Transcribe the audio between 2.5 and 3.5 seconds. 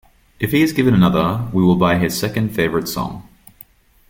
favorite song.